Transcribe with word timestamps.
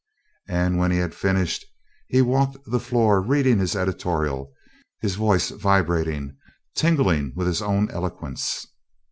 And 0.49 0.79
when 0.79 0.89
he 0.89 0.97
had 0.97 1.13
finished, 1.13 1.63
he 2.07 2.23
walked 2.23 2.57
the 2.65 2.79
floor 2.79 3.21
reading 3.21 3.59
the 3.59 3.77
editorial, 3.79 4.51
his 4.99 5.13
voice 5.13 5.51
vibrating, 5.51 6.37
tingling 6.75 7.33
with 7.35 7.45
his 7.45 7.61
own 7.61 7.87
eloquence. 7.91 8.65